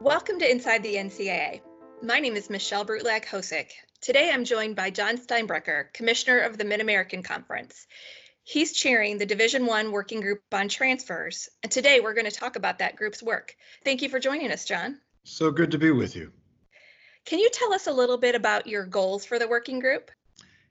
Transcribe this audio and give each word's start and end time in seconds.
Welcome 0.00 0.38
to 0.38 0.50
Inside 0.50 0.82
the 0.82 0.94
NCAA. 0.94 1.60
My 2.02 2.20
name 2.20 2.34
is 2.34 2.48
Michelle 2.48 2.86
Brutlag 2.86 3.26
Hosick. 3.26 3.72
Today 4.00 4.30
I'm 4.32 4.46
joined 4.46 4.74
by 4.74 4.88
Jon 4.88 5.18
Steinbrecher, 5.18 5.92
Commissioner 5.92 6.38
of 6.38 6.56
the 6.56 6.64
Mid-American 6.64 7.22
Conference. 7.22 7.86
He's 8.42 8.72
chairing 8.72 9.18
the 9.18 9.26
Division 9.26 9.66
One 9.66 9.92
Working 9.92 10.22
Group 10.22 10.40
on 10.52 10.70
Transfers, 10.70 11.50
and 11.62 11.70
today 11.70 12.00
we're 12.00 12.14
going 12.14 12.24
to 12.24 12.30
talk 12.30 12.56
about 12.56 12.78
that 12.78 12.96
group's 12.96 13.22
work. 13.22 13.54
Thank 13.84 14.00
you 14.00 14.08
for 14.08 14.18
joining 14.18 14.50
us, 14.50 14.64
Jon. 14.64 14.98
So 15.24 15.50
good 15.50 15.70
to 15.72 15.78
be 15.78 15.90
with 15.90 16.16
you. 16.16 16.32
Can 17.26 17.38
you 17.38 17.50
tell 17.52 17.74
us 17.74 17.86
a 17.86 17.92
little 17.92 18.16
bit 18.16 18.34
about 18.34 18.66
your 18.66 18.86
goals 18.86 19.26
for 19.26 19.38
the 19.38 19.48
working 19.48 19.80
group? 19.80 20.10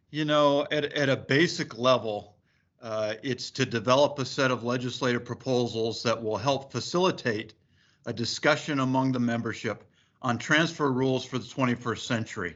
You 0.10 0.26
know, 0.26 0.66
at, 0.72 0.86
at 0.86 1.08
a 1.08 1.16
basic 1.16 1.78
level, 1.78 2.36
uh, 2.82 3.14
it's 3.22 3.52
to 3.52 3.68
develop 3.68 4.18
a 4.18 4.26
set 4.26 4.50
of 4.50 4.64
legislative 4.64 5.24
proposals 5.24 6.02
that 6.02 6.20
will 6.20 6.38
help 6.38 6.72
facilitate 6.72 7.54
a 8.10 8.14
discussion 8.14 8.80
among 8.80 9.12
the 9.12 9.20
membership 9.20 9.84
on 10.24 10.36
transfer 10.36 10.92
rules 10.92 11.24
for 11.24 11.38
the 11.38 11.46
21st 11.46 12.00
century. 12.00 12.56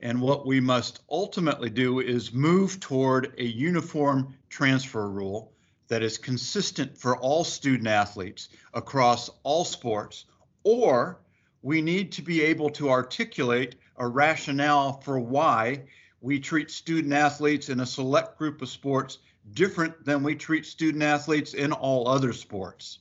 And 0.00 0.20
what 0.20 0.44
we 0.44 0.58
must 0.58 1.02
ultimately 1.08 1.70
do 1.70 2.00
is 2.00 2.32
move 2.32 2.80
toward 2.80 3.32
a 3.38 3.44
uniform 3.44 4.34
transfer 4.48 5.08
rule 5.08 5.52
that 5.86 6.02
is 6.02 6.18
consistent 6.18 6.98
for 6.98 7.16
all 7.16 7.44
student 7.44 7.86
athletes 7.86 8.48
across 8.74 9.30
all 9.44 9.64
sports, 9.64 10.24
or 10.64 11.20
we 11.62 11.80
need 11.80 12.10
to 12.10 12.22
be 12.22 12.42
able 12.42 12.70
to 12.70 12.90
articulate 12.90 13.76
a 13.98 14.08
rationale 14.08 15.00
for 15.00 15.20
why 15.20 15.84
we 16.20 16.40
treat 16.40 16.72
student 16.72 17.14
athletes 17.14 17.68
in 17.68 17.78
a 17.78 17.86
select 17.86 18.36
group 18.36 18.60
of 18.60 18.68
sports 18.68 19.18
different 19.52 20.04
than 20.04 20.24
we 20.24 20.34
treat 20.34 20.66
student 20.66 21.04
athletes 21.04 21.54
in 21.54 21.70
all 21.70 22.08
other 22.08 22.32
sports. 22.32 22.98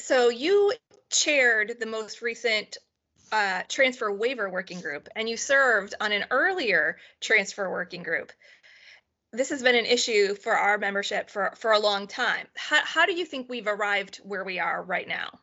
So 0.00 0.28
you 0.28 0.72
chaired 1.10 1.76
the 1.78 1.86
most 1.86 2.22
recent 2.22 2.78
uh, 3.32 3.62
transfer 3.68 4.10
waiver 4.10 4.48
working 4.48 4.80
group, 4.80 5.08
and 5.14 5.28
you 5.28 5.36
served 5.36 5.94
on 6.00 6.12
an 6.12 6.24
earlier 6.30 6.96
transfer 7.20 7.70
working 7.70 8.02
group. 8.02 8.32
This 9.32 9.50
has 9.50 9.62
been 9.62 9.76
an 9.76 9.86
issue 9.86 10.34
for 10.34 10.52
our 10.52 10.78
membership 10.78 11.30
for, 11.30 11.52
for 11.56 11.72
a 11.72 11.78
long 11.78 12.08
time. 12.08 12.46
How, 12.56 12.80
how 12.84 13.06
do 13.06 13.12
you 13.12 13.24
think 13.24 13.48
we've 13.48 13.68
arrived 13.68 14.16
where 14.24 14.42
we 14.42 14.58
are 14.58 14.82
right 14.82 15.06
now? 15.06 15.38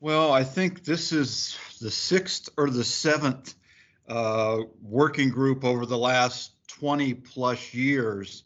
Well, 0.00 0.32
I 0.32 0.44
think 0.44 0.84
this 0.84 1.12
is 1.12 1.58
the 1.80 1.90
sixth 1.90 2.48
or 2.56 2.70
the 2.70 2.84
seventh 2.84 3.54
uh, 4.08 4.60
working 4.80 5.28
group 5.28 5.64
over 5.64 5.84
the 5.84 5.98
last 5.98 6.52
20 6.68 7.12
plus 7.14 7.74
years 7.74 8.44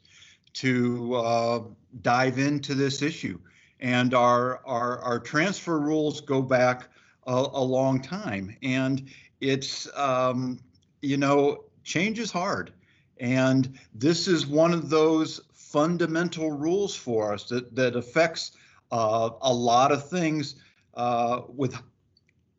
to 0.55 1.15
uh, 1.15 1.61
dive 2.03 2.39
into 2.39 2.75
this 2.75 3.03
issue. 3.03 3.39
And 3.80 4.14
our, 4.14 4.61
our, 4.64 4.98
our 5.00 5.19
transfer 5.19 5.78
rules 5.78 6.20
go 6.20 6.41
back 6.41 6.89
a, 7.27 7.33
a 7.33 7.62
long 7.62 8.00
time. 8.00 8.56
And 8.62 9.08
it's, 9.41 9.89
um, 9.97 10.58
you 11.03 11.16
know, 11.16 11.64
change 11.83 12.19
is 12.19 12.31
hard. 12.31 12.72
And 13.19 13.78
this 13.94 14.27
is 14.27 14.47
one 14.47 14.72
of 14.72 14.91
those 14.91 15.41
fundamental 15.53 16.53
rules 16.53 16.94
for 16.94 17.33
us 17.33 17.44
that, 17.44 17.75
that 17.75 17.97
affects 17.97 18.53
uh, 18.91 19.31
a 19.42 19.53
lot 19.53 19.92
of 19.92 20.09
things 20.09 20.56
uh, 20.94 21.42
with 21.48 21.77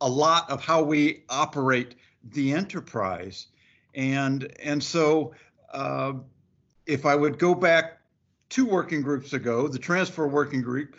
a 0.00 0.08
lot 0.08 0.48
of 0.50 0.62
how 0.62 0.82
we 0.82 1.24
operate 1.28 1.94
the 2.32 2.52
enterprise. 2.52 3.46
And, 3.94 4.52
and 4.62 4.82
so 4.82 5.34
uh, 5.72 6.14
if 6.86 7.06
I 7.06 7.14
would 7.14 7.38
go 7.38 7.54
back 7.54 8.00
two 8.48 8.66
working 8.66 9.02
groups 9.02 9.32
ago, 9.32 9.68
the 9.68 9.78
transfer 9.78 10.26
working 10.26 10.62
group, 10.62 10.96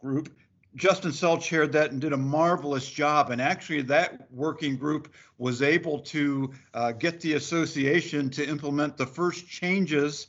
group 0.00 0.30
Justin 0.76 1.12
Sell 1.12 1.38
chaired 1.38 1.72
that 1.72 1.92
and 1.92 2.00
did 2.00 2.12
a 2.12 2.18
marvelous 2.18 2.88
job. 2.90 3.30
And 3.30 3.40
actually, 3.40 3.82
that 3.82 4.30
working 4.30 4.76
group 4.76 5.12
was 5.38 5.62
able 5.62 6.00
to 6.00 6.52
uh, 6.74 6.92
get 6.92 7.20
the 7.20 7.34
association 7.34 8.28
to 8.30 8.46
implement 8.46 8.96
the 8.96 9.06
first 9.06 9.48
changes 9.48 10.28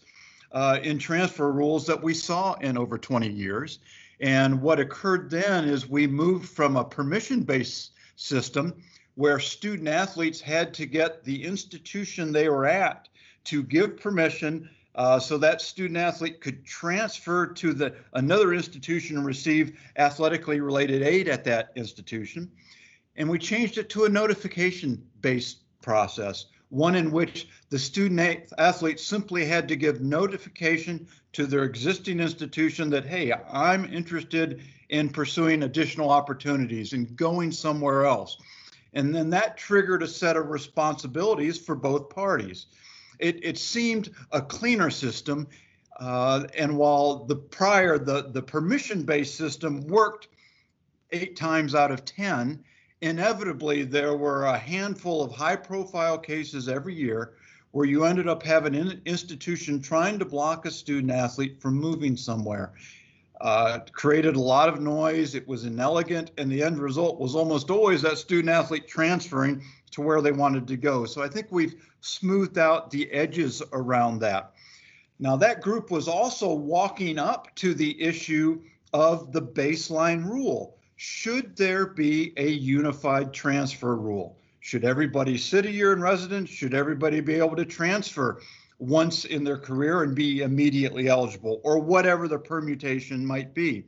uh, 0.54 0.80
in 0.82 0.98
transfer 0.98 1.52
rules 1.52 1.86
that 1.88 2.02
we 2.02 2.14
saw 2.14 2.54
in 2.56 2.78
over 2.78 2.98
20 2.98 3.30
years. 3.30 3.80
And 4.22 4.62
what 4.62 4.80
occurred 4.80 5.30
then 5.30 5.66
is 5.66 5.88
we 5.88 6.08
moved 6.08 6.50
from 6.50 6.78
a 6.78 6.84
permission 6.84 7.44
based 7.44 7.92
system 8.16 8.74
where 9.16 9.40
student 9.40 9.88
athletes 9.88 10.40
had 10.40 10.74
to 10.76 10.86
get 10.86 11.24
the 11.24 11.44
institution 11.44 12.32
they 12.32 12.50
were 12.50 12.66
at 12.66 13.10
to 13.46 13.64
give 13.64 13.98
permission 13.98 14.70
uh, 14.98 15.20
so 15.20 15.38
that 15.38 15.62
student 15.62 15.98
athlete 15.98 16.42
could 16.42 16.66
transfer 16.66 17.46
to 17.46 17.72
the 17.72 17.94
another 18.14 18.54
institution 18.54 19.16
and 19.16 19.26
receive 19.26 19.80
athletically 19.96 20.60
related 20.60 21.04
aid 21.04 21.28
at 21.28 21.44
that 21.44 21.72
institution. 21.76 22.52
And 23.16 23.30
we 23.30 23.38
changed 23.38 23.78
it 23.78 23.90
to 23.92 24.06
a 24.06 24.10
notification 24.10 25.04
based 25.22 25.60
process, 25.82 26.48
one 26.70 26.96
in 26.96 27.12
which 27.12 27.48
the 27.70 27.78
student 27.78 28.52
athlete 28.58 29.00
simply 29.00 29.46
had 29.46 29.68
to 29.68 29.76
give 29.76 30.02
notification 30.02 31.08
to 31.34 31.46
their 31.46 31.64
existing 31.64 32.20
institution 32.20 32.90
that, 32.90 33.06
hey, 33.06 33.32
I'm 33.52 33.86
interested 33.86 34.62
in 34.90 35.10
pursuing 35.10 35.64
additional 35.64 36.10
opportunities 36.10 36.94
and 36.94 37.16
going 37.16 37.52
somewhere 37.52 38.06
else. 38.06 38.38
And 38.94 39.14
then 39.14 39.30
that 39.30 39.58
triggered 39.58 40.02
a 40.02 40.08
set 40.08 40.38
of 40.38 40.50
responsibilities 40.50 41.60
for 41.60 41.76
both 41.76 42.10
parties 42.10 42.66
it, 43.20 43.44
it 43.44 43.58
seemed 43.58 44.12
a 44.32 44.42
cleaner 44.42 44.90
system. 44.90 45.48
Uh, 46.00 46.46
and 46.58 46.78
while 46.78 47.26
the 47.26 47.36
prior, 47.36 47.98
the, 47.98 48.30
the 48.32 48.42
permission 48.42 49.04
based 49.04 49.36
system 49.36 49.82
worked 49.88 50.28
eight 51.12 51.36
times 51.36 51.74
out 51.74 51.92
of 51.92 52.06
10, 52.06 52.64
inevitably 53.02 53.84
there 53.84 54.16
were 54.16 54.46
a 54.46 54.58
handful 54.58 55.24
of 55.24 55.32
high 55.32 55.56
profile 55.56 56.18
cases 56.18 56.68
every 56.68 56.94
year 56.94 57.34
where 57.72 57.86
you 57.86 58.06
ended 58.06 58.28
up 58.28 58.44
having 58.44 58.76
an 58.76 59.02
institution 59.06 59.82
trying 59.82 60.18
to 60.20 60.26
block 60.26 60.66
a 60.66 60.72
student 60.72 61.12
athlete 61.12 61.62
from 61.62 61.76
moving 61.76 62.16
somewhere. 62.16 62.74
Uh, 63.40 63.80
created 63.92 64.36
a 64.36 64.40
lot 64.40 64.68
of 64.68 64.82
noise. 64.82 65.36
It 65.36 65.48
was 65.48 65.66
inelegant, 65.66 66.32
and 66.40 66.52
the 66.52 66.64
end 66.64 66.80
result 66.80 67.20
was 67.20 67.36
almost 67.36 67.70
always 67.70 68.02
that 68.02 68.18
student 68.18 68.50
athlete 68.50 68.88
transferring 68.88 69.62
to 69.92 70.02
where 70.02 70.22
they 70.22 70.32
wanted 70.32 70.68
to 70.68 70.78
go. 70.78 71.06
So 71.06 71.22
I 71.22 71.28
think 71.28 71.48
we've 71.52 71.76
smoothed 72.08 72.58
out 72.58 72.90
the 72.90 73.12
edges 73.12 73.62
around 73.74 74.20
that. 74.20 74.54
Now, 75.20 75.36
that 75.38 75.62
group 75.62 75.92
was 75.92 76.08
also 76.08 76.54
walking 76.54 77.18
up 77.18 77.54
to 77.56 77.74
the 77.74 78.02
issue 78.02 78.62
of 78.94 79.32
the 79.32 79.42
baseline 79.42 80.24
rule. 80.24 80.78
Should 80.96 81.56
there 81.56 81.88
be 81.88 82.34
a 82.38 82.48
unified 82.48 83.34
transfer 83.34 83.96
rule? 83.96 84.38
Should 84.60 84.86
everybody 84.86 85.38
sit 85.38 85.66
a 85.66 85.72
year 85.72 85.94
in 85.94 86.02
residence? 86.02 86.50
Should 86.50 86.74
everybody 86.74 87.20
be 87.22 87.36
able 87.36 87.56
to 87.56 87.66
transfer 87.66 88.42
once 88.80 89.26
in 89.26 89.44
their 89.44 89.58
career 89.58 90.04
and 90.04 90.16
be 90.16 90.42
immediately 90.42 91.08
eligible, 91.08 91.62
or 91.64 91.80
whatever 91.80 92.28
the 92.28 92.38
permutation 92.38 93.26
might 93.26 93.54
be? 93.54 93.86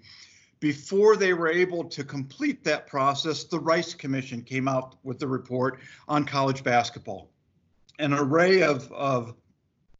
before 0.59 1.15
they 1.15 1.33
were 1.33 1.49
able 1.49 1.83
to 1.85 2.03
complete 2.03 2.63
that 2.63 2.87
process, 2.87 3.43
the 3.43 3.59
Rice 3.59 3.93
Commission 3.93 4.41
came 4.41 4.67
out 4.67 4.95
with 5.03 5.19
the 5.19 5.27
report 5.27 5.79
on 6.07 6.25
college 6.25 6.63
basketball. 6.63 7.29
An 7.99 8.13
array 8.13 8.63
of, 8.63 8.91
of 8.91 9.35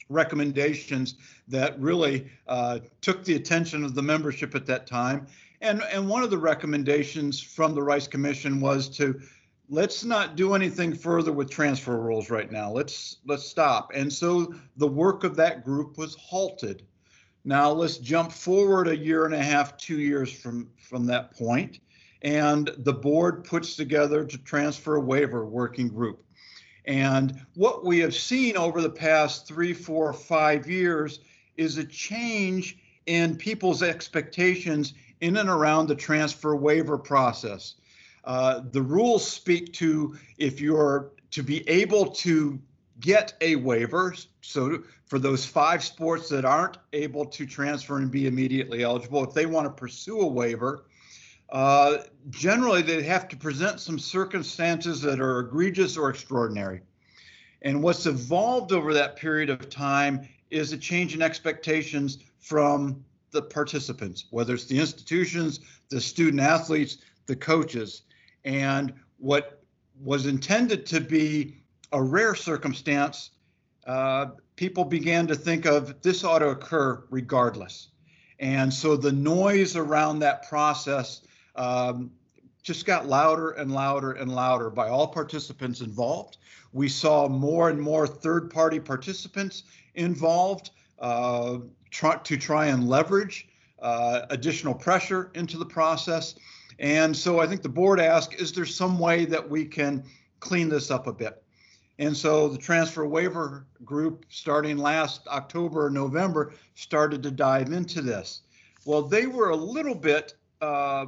recommendations 0.10 1.16
that 1.48 1.80
really 1.80 2.30
uh, 2.48 2.80
took 3.02 3.24
the 3.24 3.36
attention 3.36 3.84
of 3.84 3.94
the 3.94 4.02
membership 4.02 4.56
at 4.56 4.66
that 4.66 4.88
time. 4.88 5.28
And, 5.62 5.84
and 5.92 6.08
one 6.08 6.24
of 6.24 6.32
the 6.32 6.38
recommendations 6.38 7.42
from 7.42 7.76
the 7.76 7.84
Rice 7.84 8.08
Commission 8.08 8.60
was 8.60 8.90
to 8.98 9.20
let's 9.70 10.04
not 10.04 10.36
do 10.36 10.56
anything 10.56 10.94
further 10.94 11.32
with 11.32 11.50
transfer 11.50 12.00
rules 12.00 12.30
right 12.30 12.52
now. 12.52 12.72
Let's 12.72 13.18
let's 13.26 13.46
stop. 13.46 13.92
And 13.94 14.12
so 14.12 14.54
the 14.78 14.88
work 14.88 15.24
of 15.24 15.36
that 15.36 15.64
group 15.64 15.98
was 15.98 16.16
halted. 16.16 16.84
Now 17.46 17.72
let's 17.72 17.98
jump 17.98 18.32
forward 18.32 18.88
a 18.88 18.98
year 18.98 19.26
and 19.26 19.34
a 19.34 19.44
half, 19.44 19.78
two 19.78 20.00
years 20.00 20.32
from, 20.32 20.70
from 20.78 21.06
that 21.06 21.32
point, 21.32 21.80
and 22.22 22.70
the 22.80 22.94
board 22.94 23.46
puts 23.46 23.76
together 23.76 24.26
to 24.26 24.38
transfer 24.40 25.00
waiver 25.00 25.46
working 25.46 25.88
group. 25.88 26.24
And 26.86 27.46
what 27.56 27.86
we 27.86 28.00
have 28.00 28.16
seen 28.16 28.58
over 28.58 28.82
the 28.82 28.90
past 28.90 29.48
three, 29.48 29.74
four, 29.74 30.14
five 30.14 30.70
years 30.70 31.20
is 31.58 31.78
a 31.78 31.84
change 31.84 32.78
in 33.06 33.36
people's 33.36 33.84
expectations 33.84 34.94
in 35.22 35.38
and 35.38 35.50
around 35.50 35.88
the 35.88 35.96
transfer 35.96 36.56
waiver 36.56 36.98
process. 36.98 37.76
Uh, 38.24 38.62
the 38.72 38.82
rules 38.82 39.30
speak 39.30 39.74
to 39.74 40.18
if 40.38 40.62
you're 40.62 41.12
to 41.32 41.44
be 41.44 41.68
able 41.70 42.08
to 42.08 42.60
get 43.00 43.34
a 43.42 43.56
waiver. 43.56 44.14
So 44.42 44.84
for 45.06 45.20
those 45.20 45.46
five 45.46 45.84
sports 45.84 46.30
that 46.30 46.46
aren't 46.46 46.78
able 46.94 47.26
to 47.26 47.46
transfer 47.46 47.98
and 47.98 48.12
be 48.12 48.28
immediately 48.28 48.84
eligible, 48.84 49.24
if 49.24 49.34
they 49.34 49.46
want 49.46 49.66
to 49.66 49.72
pursue 49.72 50.20
a 50.22 50.28
waiver, 50.28 50.86
uh, 51.52 51.98
generally 52.30 52.82
they 52.82 53.02
have 53.04 53.28
to 53.30 53.38
present 53.38 53.80
some 53.80 53.98
circumstances 53.98 55.02
that 55.02 55.20
are 55.20 55.40
egregious 55.40 55.98
or 55.98 56.10
extraordinary. 56.10 56.82
And 57.62 57.84
what's 57.84 58.06
evolved 58.06 58.72
over 58.72 58.94
that 58.94 59.16
period 59.16 59.50
of 59.50 59.70
time 59.70 60.28
is 60.50 60.72
a 60.72 60.78
change 60.78 61.16
in 61.16 61.22
expectations 61.22 62.20
from 62.40 63.04
the 63.32 63.42
participants, 63.42 64.26
whether 64.32 64.54
it's 64.54 64.66
the 64.66 64.80
institutions, 64.80 65.60
the 65.90 66.02
student 66.02 66.42
athletes, 66.42 66.98
the 67.26 67.36
coaches. 67.36 68.04
And 68.46 68.94
what 69.18 69.62
was 70.02 70.26
intended 70.26 70.86
to 70.88 71.02
be 71.02 71.58
a 71.92 72.02
rare 72.02 72.36
circumstance, 72.36 73.32
uh, 73.86 74.28
people 74.56 74.86
began 74.86 75.28
to 75.28 75.36
think 75.36 75.66
of 75.66 76.02
this 76.02 76.24
ought 76.24 76.40
to 76.40 76.50
occur 76.50 77.04
regardless. 77.10 77.90
And 78.40 78.74
so 78.74 78.96
the 78.96 79.12
noise 79.12 79.76
around 79.76 80.20
that 80.20 80.48
process 80.48 81.22
um, 81.60 82.12
just 82.64 82.86
got 82.86 83.08
louder 83.08 83.52
and 83.52 83.72
louder 83.72 84.14
and 84.14 84.34
louder 84.34 84.70
by 84.70 84.90
all 84.90 85.08
participants 85.08 85.82
involved. 85.82 86.38
We 86.74 86.90
saw 86.90 87.28
more 87.28 87.70
and 87.70 87.80
more 87.80 88.08
third 88.08 88.50
party 88.50 88.80
participants 88.80 89.64
involved 89.96 90.72
uh, 91.00 91.60
try, 91.92 92.16
to 92.18 92.38
try 92.38 92.68
and 92.68 92.88
leverage 92.88 93.48
uh, 93.82 94.22
additional 94.30 94.74
pressure 94.74 95.32
into 95.36 95.58
the 95.58 95.66
process. 95.66 96.36
And 96.80 97.16
so 97.16 97.40
I 97.40 97.48
think 97.48 97.62
the 97.62 97.70
board 97.70 98.00
asked, 98.00 98.34
is 98.36 98.52
there 98.54 98.66
some 98.66 99.00
way 99.00 99.26
that 99.26 99.50
we 99.50 99.66
can 99.66 100.04
clean 100.40 100.70
this 100.70 100.92
up 100.92 101.08
a 101.08 101.14
bit? 101.14 101.44
And 101.98 102.16
so 102.16 102.48
the 102.48 102.58
transfer 102.58 103.06
waiver 103.06 103.66
group, 103.84 104.26
starting 104.30 104.78
last 104.78 105.28
October, 105.28 105.88
or 105.88 105.90
November, 105.90 106.54
started 106.76 107.22
to 107.24 107.32
dive 107.32 107.74
into 107.74 108.02
this. 108.02 108.42
Well, 108.86 109.02
they 109.02 109.28
were 109.28 109.50
a 109.50 109.56
little 109.56 109.96
bit, 109.96 110.36
uh, 110.62 111.08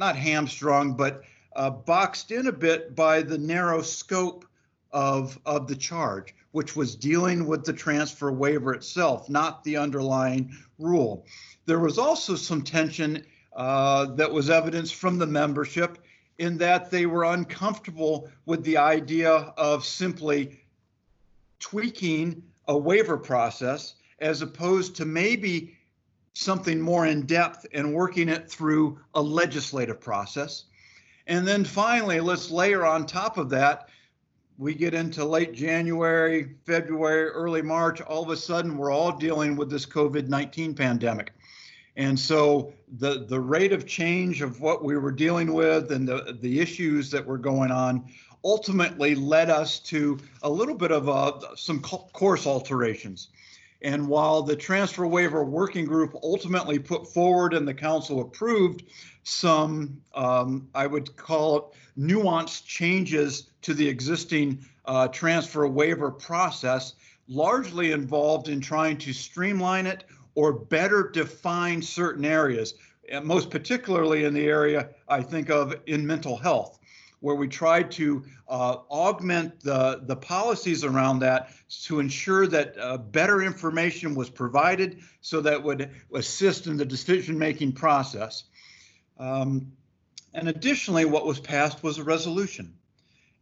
not 0.00 0.16
hamstrung, 0.16 0.94
but 0.94 1.22
uh, 1.54 1.70
boxed 1.70 2.32
in 2.32 2.46
a 2.46 2.52
bit 2.52 2.96
by 2.96 3.22
the 3.22 3.38
narrow 3.38 3.82
scope 3.82 4.46
of, 4.92 5.38
of 5.44 5.68
the 5.68 5.76
charge, 5.76 6.34
which 6.52 6.74
was 6.74 6.96
dealing 6.96 7.46
with 7.46 7.64
the 7.64 7.72
transfer 7.72 8.32
waiver 8.32 8.72
itself, 8.72 9.28
not 9.28 9.62
the 9.62 9.76
underlying 9.76 10.50
rule. 10.78 11.26
There 11.66 11.78
was 11.78 11.98
also 11.98 12.34
some 12.34 12.62
tension 12.62 13.24
uh, 13.52 14.06
that 14.14 14.32
was 14.32 14.48
evidenced 14.48 14.94
from 14.94 15.18
the 15.18 15.26
membership 15.26 15.98
in 16.38 16.56
that 16.56 16.90
they 16.90 17.04
were 17.04 17.24
uncomfortable 17.24 18.30
with 18.46 18.64
the 18.64 18.78
idea 18.78 19.30
of 19.30 19.84
simply 19.84 20.64
tweaking 21.58 22.42
a 22.66 22.76
waiver 22.76 23.18
process 23.18 23.96
as 24.20 24.40
opposed 24.40 24.96
to 24.96 25.04
maybe 25.04 25.76
something 26.32 26.80
more 26.80 27.06
in 27.06 27.26
depth 27.26 27.66
and 27.72 27.92
working 27.92 28.28
it 28.28 28.50
through 28.50 28.98
a 29.14 29.22
legislative 29.22 30.00
process. 30.00 30.64
And 31.26 31.46
then 31.46 31.64
finally, 31.64 32.20
let's 32.20 32.50
layer 32.50 32.84
on 32.84 33.06
top 33.06 33.38
of 33.38 33.50
that. 33.50 33.88
We 34.58 34.74
get 34.74 34.94
into 34.94 35.24
late 35.24 35.54
January, 35.54 36.54
February, 36.66 37.28
early 37.30 37.62
March, 37.62 38.00
all 38.00 38.22
of 38.22 38.30
a 38.30 38.36
sudden 38.36 38.76
we're 38.76 38.92
all 38.92 39.16
dealing 39.16 39.56
with 39.56 39.70
this 39.70 39.86
COVID 39.86 40.28
19 40.28 40.74
pandemic. 40.74 41.32
And 41.96 42.18
so 42.18 42.72
the, 42.98 43.26
the 43.26 43.40
rate 43.40 43.72
of 43.72 43.86
change 43.86 44.42
of 44.42 44.60
what 44.60 44.84
we 44.84 44.96
were 44.96 45.12
dealing 45.12 45.52
with 45.52 45.92
and 45.92 46.06
the, 46.06 46.36
the 46.40 46.60
issues 46.60 47.10
that 47.10 47.24
were 47.24 47.38
going 47.38 47.70
on 47.70 48.04
ultimately 48.44 49.14
led 49.14 49.50
us 49.50 49.80
to 49.80 50.18
a 50.42 50.50
little 50.50 50.74
bit 50.74 50.92
of 50.92 51.08
a, 51.08 51.56
some 51.56 51.80
course 51.80 52.46
alterations. 52.46 53.28
And 53.82 54.08
while 54.08 54.42
the 54.42 54.56
transfer 54.56 55.06
waiver 55.06 55.44
working 55.44 55.84
group 55.84 56.14
ultimately 56.22 56.78
put 56.78 57.06
forward 57.06 57.54
and 57.54 57.66
the 57.66 57.74
council 57.74 58.20
approved 58.20 58.84
some, 59.22 60.00
um, 60.14 60.68
I 60.74 60.86
would 60.86 61.16
call 61.16 61.56
it 61.56 61.64
nuanced 61.98 62.66
changes 62.66 63.50
to 63.62 63.74
the 63.74 63.88
existing 63.88 64.64
uh, 64.84 65.08
transfer 65.08 65.66
waiver 65.66 66.10
process, 66.10 66.94
largely 67.28 67.92
involved 67.92 68.48
in 68.48 68.60
trying 68.60 68.98
to 68.98 69.12
streamline 69.12 69.86
it 69.86 70.04
or 70.34 70.52
better 70.52 71.10
define 71.12 71.80
certain 71.80 72.24
areas, 72.24 72.74
most 73.22 73.50
particularly 73.50 74.24
in 74.24 74.34
the 74.34 74.46
area 74.46 74.90
I 75.08 75.22
think 75.22 75.50
of 75.50 75.74
in 75.86 76.06
mental 76.06 76.36
health 76.36 76.79
where 77.20 77.34
we 77.34 77.46
tried 77.46 77.90
to 77.92 78.24
uh, 78.48 78.76
augment 78.90 79.60
the, 79.60 80.00
the 80.04 80.16
policies 80.16 80.84
around 80.84 81.20
that 81.20 81.50
to 81.84 82.00
ensure 82.00 82.46
that 82.46 82.74
uh, 82.78 82.96
better 82.96 83.42
information 83.42 84.14
was 84.14 84.30
provided 84.30 85.00
so 85.20 85.40
that 85.40 85.62
would 85.62 85.90
assist 86.14 86.66
in 86.66 86.76
the 86.76 86.84
decision 86.84 87.38
making 87.38 87.72
process. 87.72 88.44
Um, 89.18 89.72
and 90.32 90.48
additionally, 90.48 91.04
what 91.04 91.26
was 91.26 91.40
passed 91.40 91.82
was 91.82 91.98
a 91.98 92.04
resolution, 92.04 92.74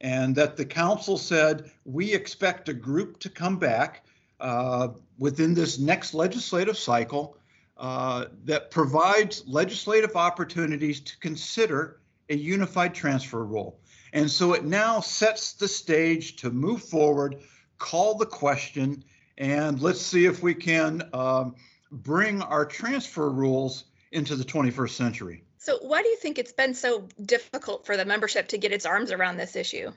and 0.00 0.34
that 0.36 0.56
the 0.56 0.64
council 0.64 1.18
said 1.18 1.70
we 1.84 2.12
expect 2.12 2.68
a 2.68 2.74
group 2.74 3.20
to 3.20 3.28
come 3.28 3.58
back 3.58 4.04
uh, 4.40 4.88
within 5.18 5.54
this 5.54 5.78
next 5.78 6.14
legislative 6.14 6.78
cycle 6.78 7.36
uh, 7.76 8.26
that 8.44 8.70
provides 8.70 9.44
legislative 9.46 10.16
opportunities 10.16 11.00
to 11.00 11.18
consider 11.18 12.00
a 12.28 12.36
unified 12.36 12.94
transfer 12.94 13.44
rule. 13.44 13.80
And 14.12 14.30
so 14.30 14.54
it 14.54 14.64
now 14.64 15.00
sets 15.00 15.52
the 15.52 15.68
stage 15.68 16.36
to 16.36 16.50
move 16.50 16.82
forward, 16.82 17.42
call 17.78 18.14
the 18.14 18.26
question, 18.26 19.04
and 19.36 19.80
let's 19.80 20.00
see 20.00 20.24
if 20.24 20.42
we 20.42 20.54
can 20.54 21.08
um, 21.12 21.54
bring 21.90 22.42
our 22.42 22.64
transfer 22.64 23.30
rules 23.30 23.84
into 24.12 24.36
the 24.36 24.44
21st 24.44 24.90
century. 24.90 25.44
So, 25.58 25.78
why 25.82 26.02
do 26.02 26.08
you 26.08 26.16
think 26.16 26.38
it's 26.38 26.52
been 26.52 26.72
so 26.72 27.08
difficult 27.24 27.84
for 27.84 27.96
the 27.96 28.04
membership 28.04 28.48
to 28.48 28.58
get 28.58 28.72
its 28.72 28.86
arms 28.86 29.12
around 29.12 29.36
this 29.36 29.54
issue? 29.54 29.92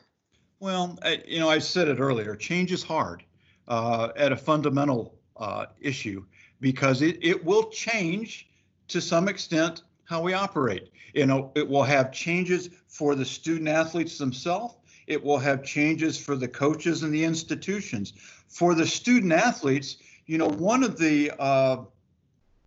Well, 0.60 1.00
I, 1.02 1.24
you 1.26 1.40
know, 1.40 1.50
I 1.50 1.60
said 1.60 1.88
it 1.88 2.00
earlier 2.00 2.36
change 2.36 2.72
is 2.72 2.84
hard 2.84 3.24
uh, 3.68 4.10
at 4.16 4.32
a 4.32 4.38
fundamental 4.38 5.16
uh, 5.38 5.68
issue 5.80 6.26
because 6.60 7.02
it, 7.02 7.20
it 7.22 7.44
will 7.44 7.70
change 7.70 8.48
to 8.90 9.02
some 9.02 9.28
extent 9.28 9.84
how 10.12 10.22
we 10.22 10.34
operate. 10.34 10.92
You 11.14 11.26
know, 11.26 11.52
it 11.56 11.68
will 11.68 11.84
have 11.84 12.12
changes 12.12 12.70
for 12.88 13.16
the 13.16 13.26
student 13.26 13.70
athletes 13.70 14.18
themselves. 14.18 14.76
It 15.08 15.24
will 15.24 15.40
have 15.40 15.64
changes 15.64 16.18
for 16.18 16.36
the 16.36 16.50
coaches 16.50 17.04
and 17.04 17.14
the 17.14 17.24
institutions. 17.24 18.14
For 18.50 18.76
the 18.76 18.86
student 18.86 19.32
athletes, 19.32 19.98
you 20.26 20.38
know, 20.38 20.50
one 20.50 20.84
of 20.84 20.98
the 20.98 21.32
uh, 21.40 21.78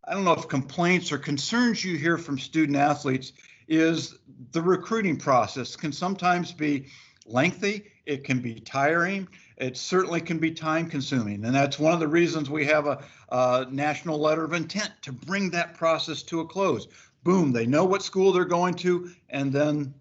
I 0.06 0.12
don't 0.12 0.24
know 0.24 0.32
if 0.32 0.48
complaints 0.48 1.12
or 1.12 1.18
concerns 1.18 1.84
you 1.84 1.96
hear 1.96 2.18
from 2.18 2.38
student 2.38 2.76
athletes 2.76 3.32
is 3.68 4.16
the 4.52 4.62
recruiting 4.62 5.16
process 5.16 5.76
can 5.76 5.92
sometimes 5.92 6.52
be 6.52 6.86
lengthy, 7.26 7.84
it 8.04 8.24
can 8.24 8.40
be 8.40 8.54
tiring, 8.54 9.28
it 9.56 9.76
certainly 9.76 10.20
can 10.20 10.38
be 10.38 10.50
time 10.50 10.90
consuming. 10.90 11.44
And 11.44 11.54
that's 11.54 11.78
one 11.78 11.94
of 11.94 12.00
the 12.00 12.08
reasons 12.08 12.50
we 12.50 12.66
have 12.66 12.86
a, 12.86 13.02
a, 13.30 13.66
national 13.70 14.18
letter 14.18 14.44
of 14.44 14.52
intent 14.52 14.92
to 15.02 15.12
bring 15.12 15.50
that 15.50 15.74
process 15.74 16.22
to 16.24 16.40
a 16.40 16.46
close 16.46 16.88
boom, 17.24 17.52
they 17.52 17.66
know 17.66 17.84
what 17.84 18.02
school 18.02 18.32
they're 18.32 18.44
going 18.44 18.74
to, 18.74 19.10
and 19.30 19.52
then 19.52 19.94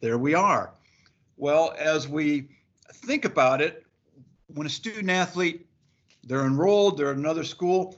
there 0.00 0.18
we 0.18 0.34
are. 0.34 0.72
Well, 1.36 1.74
as 1.78 2.08
we 2.08 2.48
think 2.92 3.24
about 3.24 3.60
it, 3.60 3.84
when 4.54 4.66
a 4.66 4.70
student 4.70 5.10
athlete, 5.10 5.66
they're 6.24 6.46
enrolled, 6.46 6.96
they're 6.96 7.10
at 7.10 7.16
another 7.16 7.44
school, 7.44 7.96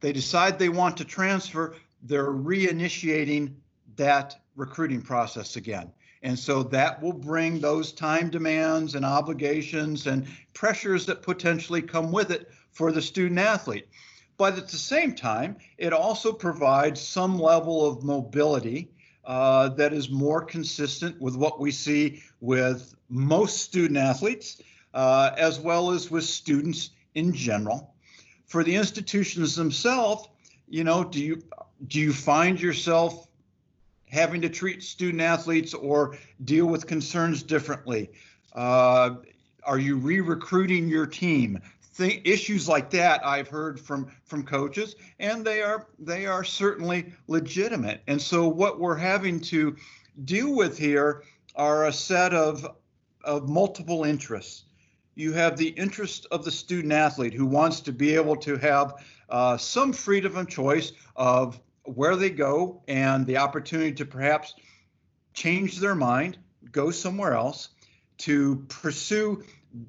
they 0.00 0.12
decide 0.12 0.58
they 0.58 0.68
want 0.68 0.96
to 0.96 1.04
transfer, 1.04 1.74
they're 2.02 2.32
reinitiating 2.32 3.54
that 3.96 4.40
recruiting 4.56 5.02
process 5.02 5.56
again. 5.56 5.92
And 6.22 6.38
so 6.38 6.62
that 6.64 7.02
will 7.02 7.12
bring 7.12 7.60
those 7.60 7.92
time 7.92 8.30
demands 8.30 8.94
and 8.94 9.04
obligations 9.04 10.06
and 10.06 10.26
pressures 10.54 11.04
that 11.06 11.22
potentially 11.22 11.82
come 11.82 12.12
with 12.12 12.30
it 12.30 12.50
for 12.70 12.92
the 12.92 13.02
student 13.02 13.40
athlete. 13.40 13.88
But 14.36 14.58
at 14.58 14.68
the 14.68 14.76
same 14.76 15.14
time, 15.14 15.56
it 15.78 15.92
also 15.92 16.32
provides 16.32 17.00
some 17.00 17.38
level 17.38 17.86
of 17.86 18.02
mobility 18.02 18.90
uh, 19.24 19.68
that 19.70 19.92
is 19.92 20.10
more 20.10 20.42
consistent 20.42 21.20
with 21.20 21.36
what 21.36 21.60
we 21.60 21.70
see 21.70 22.22
with 22.40 22.94
most 23.08 23.58
student 23.58 23.98
athletes, 23.98 24.60
uh, 24.94 25.30
as 25.36 25.60
well 25.60 25.90
as 25.90 26.10
with 26.10 26.24
students 26.24 26.90
in 27.14 27.32
general. 27.32 27.94
For 28.46 28.64
the 28.64 28.74
institutions 28.74 29.54
themselves, 29.54 30.28
you 30.68 30.84
know, 30.84 31.04
do 31.04 31.22
you 31.22 31.42
do 31.86 32.00
you 32.00 32.12
find 32.12 32.60
yourself 32.60 33.26
having 34.06 34.42
to 34.42 34.48
treat 34.48 34.82
student 34.82 35.22
athletes 35.22 35.74
or 35.74 36.16
deal 36.44 36.66
with 36.66 36.86
concerns 36.86 37.42
differently? 37.42 38.10
Uh, 38.54 39.16
are 39.64 39.78
you 39.78 39.96
re-recruiting 39.96 40.88
your 40.88 41.06
team? 41.06 41.60
Th- 41.96 42.22
issues 42.24 42.68
like 42.68 42.90
that 42.90 43.24
I've 43.24 43.48
heard 43.48 43.78
from 43.78 44.10
from 44.24 44.44
coaches, 44.44 44.96
and 45.18 45.44
they 45.44 45.62
are 45.62 45.86
they 45.98 46.26
are 46.26 46.44
certainly 46.44 47.12
legitimate. 47.26 48.02
And 48.06 48.20
so 48.20 48.48
what 48.48 48.80
we're 48.80 48.96
having 48.96 49.40
to 49.40 49.76
deal 50.24 50.54
with 50.54 50.78
here 50.78 51.22
are 51.54 51.86
a 51.86 51.92
set 51.92 52.34
of 52.34 52.66
of 53.24 53.48
multiple 53.48 54.04
interests. 54.04 54.64
You 55.14 55.32
have 55.32 55.56
the 55.56 55.68
interest 55.68 56.26
of 56.30 56.44
the 56.44 56.50
student 56.50 56.92
athlete 56.92 57.34
who 57.34 57.46
wants 57.46 57.80
to 57.80 57.92
be 57.92 58.14
able 58.14 58.36
to 58.36 58.56
have 58.56 58.94
uh, 59.28 59.56
some 59.56 59.92
freedom 59.92 60.36
of 60.36 60.48
choice 60.48 60.92
of 61.16 61.60
where 61.84 62.16
they 62.16 62.30
go 62.30 62.82
and 62.88 63.26
the 63.26 63.36
opportunity 63.36 63.92
to 63.92 64.06
perhaps 64.06 64.54
change 65.34 65.78
their 65.78 65.94
mind, 65.94 66.38
go 66.70 66.90
somewhere 66.90 67.34
else, 67.34 67.70
to 68.18 68.64
pursue 68.68 69.42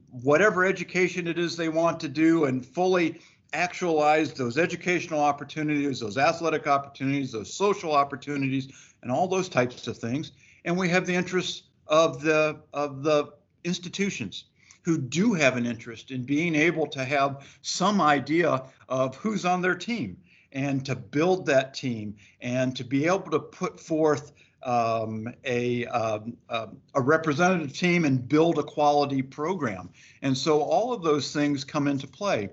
whatever 0.10 0.66
education 0.66 1.28
it 1.28 1.38
is 1.38 1.56
they 1.56 1.70
want 1.70 2.00
to 2.00 2.08
do 2.08 2.46
and 2.46 2.66
fully 2.66 3.20
actualize 3.54 4.34
those 4.34 4.58
educational 4.58 5.20
opportunities, 5.20 6.00
those 6.00 6.18
athletic 6.18 6.68
opportunities, 6.68 7.32
those 7.32 7.54
social 7.54 7.94
opportunities, 7.94 8.72
and 9.02 9.12
all 9.12 9.28
those 9.28 9.50
types 9.50 9.88
of 9.88 9.98
things. 9.98 10.32
And 10.66 10.78
we 10.78 10.90
have 10.90 11.06
the 11.06 11.14
interests 11.14 11.64
of 11.88 12.22
the 12.22 12.60
of 12.74 13.04
the 13.04 13.34
institutions 13.64 14.46
who 14.84 14.98
do 14.98 15.34
have 15.34 15.56
an 15.56 15.66
interest 15.66 16.12
in 16.12 16.24
being 16.24 16.56
able 16.56 16.88
to 16.88 17.04
have 17.06 17.46
some 17.62 18.02
idea 18.02 18.64
of 18.90 19.16
who's 19.16 19.46
on 19.46 19.62
their 19.62 19.76
team 19.76 20.18
and 20.52 20.86
to 20.86 20.96
build 20.96 21.46
that 21.46 21.74
team 21.74 22.16
and 22.42 22.76
to 22.76 22.84
be 22.84 23.06
able 23.06 23.30
to 23.32 23.40
put 23.40 23.80
forth 23.80 24.34
um, 24.66 25.34
a, 25.44 25.86
um, 25.88 26.38
um, 26.50 26.78
a 26.96 27.02
representative 27.02 27.74
team 27.74 28.06
and 28.06 28.28
build 28.28 28.60
a 28.60 28.64
quality 28.64 29.22
program. 29.22 29.90
And 30.22 30.38
so 30.38 30.62
all 30.62 30.94
of 30.94 31.04
those 31.04 31.32
things 31.34 31.64
come 31.64 31.88
into 31.88 32.08
play. 32.08 32.50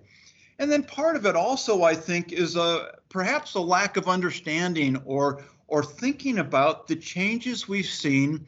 And 0.59 0.71
then 0.71 0.83
part 0.83 1.17
of 1.17 1.25
it 1.25 1.37
also, 1.37 1.83
I 1.83 1.95
think, 1.95 2.33
is 2.33 2.57
a 2.57 2.93
perhaps 3.09 3.55
a 3.55 3.61
lack 3.61 3.97
of 3.97 4.09
understanding 4.09 5.01
or 5.05 5.43
or 5.69 5.85
thinking 5.85 6.39
about 6.39 6.89
the 6.89 6.97
changes 6.97 7.69
we've 7.69 7.87
seen 7.87 8.45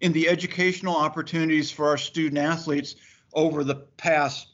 in 0.00 0.12
the 0.12 0.28
educational 0.28 0.94
opportunities 0.94 1.70
for 1.70 1.88
our 1.88 1.96
student 1.96 2.38
athletes 2.38 2.96
over 3.32 3.64
the 3.64 3.74
past 3.74 4.48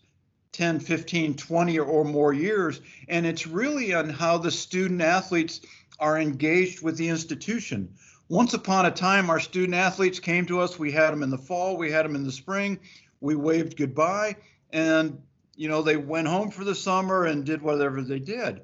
10, 0.52 0.80
15, 0.80 1.34
20 1.34 1.78
or 1.78 2.04
more 2.04 2.32
years. 2.32 2.80
And 3.08 3.26
it's 3.26 3.46
really 3.46 3.92
on 3.92 4.08
how 4.08 4.38
the 4.38 4.50
student 4.50 5.02
athletes 5.02 5.60
are 5.98 6.18
engaged 6.18 6.82
with 6.82 6.96
the 6.96 7.08
institution. 7.08 7.94
Once 8.32 8.54
upon 8.54 8.86
a 8.86 8.90
time, 8.90 9.28
our 9.28 9.38
student 9.38 9.74
athletes 9.74 10.18
came 10.18 10.46
to 10.46 10.58
us. 10.58 10.78
We 10.78 10.90
had 10.90 11.10
them 11.10 11.22
in 11.22 11.28
the 11.28 11.36
fall, 11.36 11.76
we 11.76 11.90
had 11.90 12.06
them 12.06 12.14
in 12.16 12.24
the 12.24 12.32
spring. 12.32 12.80
We 13.20 13.34
waved 13.34 13.76
goodbye, 13.76 14.36
and 14.70 15.20
you 15.54 15.68
know 15.68 15.82
they 15.82 15.98
went 15.98 16.28
home 16.28 16.50
for 16.50 16.64
the 16.64 16.74
summer 16.74 17.26
and 17.26 17.44
did 17.44 17.60
whatever 17.60 18.00
they 18.00 18.20
did. 18.20 18.62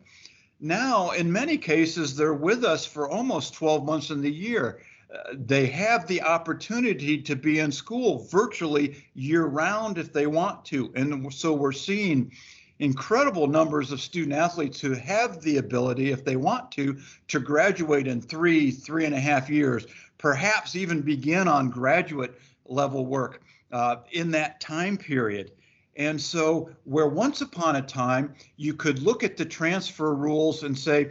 Now, 0.59 1.11
in 1.11 1.31
many 1.31 1.59
cases, 1.59 2.17
they're 2.17 2.33
with 2.33 2.65
us 2.65 2.87
for 2.87 3.11
almost 3.11 3.53
12 3.53 3.85
months 3.85 4.09
in 4.09 4.23
the 4.23 4.33
year. 4.33 4.81
Uh, 5.15 5.35
they 5.35 5.67
have 5.67 6.07
the 6.07 6.23
opportunity 6.23 7.21
to 7.21 7.37
be 7.37 7.59
in 7.59 7.71
school 7.71 8.27
virtually 8.31 9.05
year 9.13 9.45
round 9.45 9.99
if 9.99 10.15
they 10.15 10.27
want 10.27 10.65
to. 10.67 10.91
And 10.95 11.31
so 11.31 11.53
we're 11.53 11.73
seeing 11.73 12.33
incredible 12.79 13.47
numbers 13.47 13.91
of 13.91 14.01
student 14.01 14.35
athletes 14.35 14.81
who 14.81 14.93
have 14.93 15.41
the 15.43 15.59
ability, 15.59 16.11
if 16.11 16.25
they 16.25 16.37
want 16.37 16.71
to, 16.73 16.99
to 17.29 17.41
graduate 17.41 18.07
in 18.07 18.21
three, 18.21 18.71
three 18.71 19.05
and 19.05 19.15
a 19.15 19.21
half 19.21 19.51
years, 19.51 19.87
perhaps 20.17 20.77
even 20.77 21.01
begin 21.01 21.49
on 21.49 21.71
graduate 21.71 22.41
level 22.67 23.07
work 23.07 23.43
uh, 23.73 23.97
in 24.13 24.31
that 24.31 24.61
time 24.61 24.97
period. 24.97 25.53
And 25.97 26.21
so, 26.21 26.71
where 26.85 27.09
once 27.09 27.41
upon 27.41 27.77
a 27.77 27.83
time 27.83 28.35
you 28.57 28.73
could 28.73 29.01
look 29.01 29.25
at 29.25 29.37
the 29.37 29.45
transfer 29.45 30.15
rules 30.15 30.63
and 30.63 30.79
say, 30.79 31.11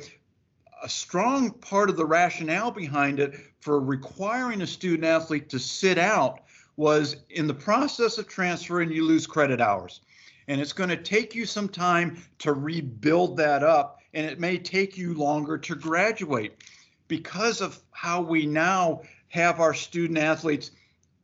a 0.83 0.87
strong 0.87 1.51
part 1.51 1.89
of 1.89 1.97
the 1.97 2.05
rationale 2.05 2.71
behind 2.71 3.19
it 3.19 3.35
for 3.59 3.79
requiring 3.79 4.61
a 4.61 4.67
student 4.67 5.03
athlete 5.03 5.49
to 5.49 5.59
sit 5.59 5.97
out 5.97 6.41
was 6.77 7.17
in 7.31 7.47
the 7.47 7.53
process 7.53 8.19
of 8.19 8.27
transferring, 8.27 8.91
you 8.91 9.03
lose 9.03 9.25
credit 9.25 9.59
hours 9.59 10.01
and 10.47 10.61
it's 10.61 10.73
going 10.73 10.89
to 10.89 10.97
take 10.97 11.35
you 11.35 11.45
some 11.45 11.67
time 11.69 12.21
to 12.39 12.53
rebuild 12.53 13.37
that 13.37 13.63
up 13.63 13.99
and 14.13 14.25
it 14.25 14.39
may 14.39 14.57
take 14.57 14.97
you 14.97 15.13
longer 15.13 15.57
to 15.57 15.75
graduate. 15.75 16.63
Because 17.07 17.61
of 17.61 17.79
how 17.91 18.21
we 18.21 18.45
now 18.45 19.01
have 19.29 19.59
our 19.59 19.73
student 19.73 20.17
athletes 20.17 20.71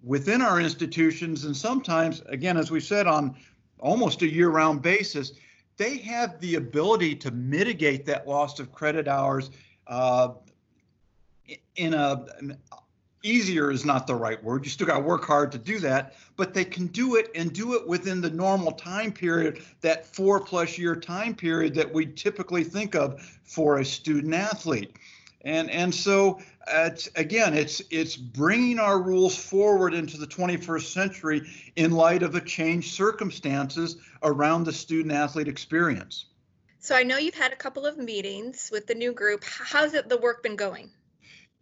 within 0.04 0.42
our 0.42 0.60
institutions 0.60 1.46
and 1.46 1.56
sometimes 1.56 2.22
again 2.28 2.58
as 2.58 2.70
we 2.70 2.80
said 2.80 3.08
on 3.08 3.36
almost 3.80 4.22
a 4.22 4.30
year-round 4.30 4.82
basis 4.82 5.32
they 5.78 5.98
have 5.98 6.40
the 6.42 6.56
ability 6.56 7.16
to 7.16 7.32
mitigate 7.32 8.06
that 8.06 8.28
loss 8.28 8.60
of 8.60 8.72
credit 8.72 9.08
hours 9.08 9.50
uh, 9.88 10.30
in 11.78 11.94
a 11.94 12.26
easier 13.24 13.72
is 13.72 13.86
not 13.86 14.06
the 14.06 14.16
right 14.16 14.42
word. 14.44 14.66
You 14.66 14.70
still 14.70 14.88
got 14.88 14.98
to 14.98 15.04
work 15.04 15.26
hard 15.26 15.52
to 15.54 15.58
do 15.58 15.80
that, 15.80 16.14
but 16.36 16.54
they 16.54 16.66
can 16.66 16.88
do 16.88 17.16
it 17.16 17.32
and 17.34 17.52
do 17.52 17.74
it 17.74 17.88
within 17.88 18.22
the 18.22 18.30
normal 18.30 18.74
time 18.74 19.12
period, 19.12 19.64
that 19.82 20.06
four 20.06 20.42
plus 20.42 20.78
year 20.78 20.96
time 20.96 21.34
period 21.34 21.74
that 21.76 21.92
we 21.92 22.06
typically 22.06 22.64
think 22.64 22.96
of 22.96 23.22
for 23.44 23.80
a 23.80 23.86
student 23.86 24.34
athlete. 24.34 24.98
And 25.46 25.70
and 25.72 25.94
so 25.94 26.40
it's, 26.68 27.10
again, 27.16 27.54
it's 27.54 27.82
it's 27.90 28.16
bringing 28.16 28.80
our 28.80 29.02
rules 29.02 29.36
forward 29.36 29.94
into 29.94 30.18
the 30.18 30.28
21st 30.28 30.94
century 30.94 31.42
in 31.76 31.92
light 31.92 32.24
of 32.24 32.32
the 32.32 32.42
changed 32.42 32.94
circumstances 32.94 33.98
around 34.22 34.64
the 34.66 34.74
student 34.74 35.14
athlete 35.14 35.48
experience. 35.48 36.26
So 36.80 36.96
I 36.96 37.04
know 37.04 37.18
you've 37.18 37.34
had 37.34 37.54
a 37.54 37.58
couple 37.58 37.86
of 37.86 37.98
meetings 37.98 38.70
with 38.72 38.88
the 38.88 38.96
new 38.96 39.14
group. 39.14 39.44
How's 39.46 39.94
it 39.94 40.10
the 40.10 40.18
work 40.18 40.44
been 40.44 40.58
going? 40.58 40.92